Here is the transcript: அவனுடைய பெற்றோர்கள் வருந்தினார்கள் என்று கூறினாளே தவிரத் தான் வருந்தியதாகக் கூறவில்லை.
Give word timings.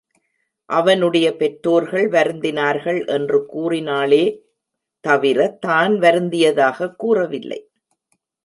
அவனுடைய 0.65 1.35
பெற்றோர்கள் 1.35 2.09
வருந்தினார்கள் 2.09 3.07
என்று 3.07 3.45
கூறினாளே 3.53 4.39
தவிரத் 5.07 5.59
தான் 5.59 5.99
வருந்தியதாகக் 5.99 6.95
கூறவில்லை. 6.95 7.69